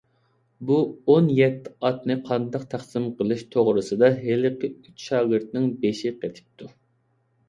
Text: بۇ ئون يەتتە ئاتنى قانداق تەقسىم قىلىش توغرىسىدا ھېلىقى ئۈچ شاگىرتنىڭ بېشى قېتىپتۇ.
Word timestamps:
بۇ 0.67 0.75
ئون 1.11 1.25
يەتتە 1.39 1.73
ئاتنى 1.89 2.15
قانداق 2.29 2.65
تەقسىم 2.71 3.05
قىلىش 3.19 3.43
توغرىسىدا 3.55 4.09
ھېلىقى 4.23 4.71
ئۈچ 4.87 5.05
شاگىرتنىڭ 5.11 5.69
بېشى 5.85 6.13
قېتىپتۇ. 6.25 6.71